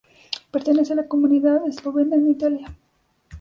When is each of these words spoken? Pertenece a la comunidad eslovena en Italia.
Pertenece 0.49 0.93
a 0.93 0.95
la 0.95 1.07
comunidad 1.07 1.61
eslovena 1.67 2.15
en 2.15 2.31
Italia. 2.31 2.75